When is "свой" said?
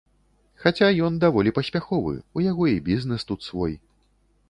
3.53-3.81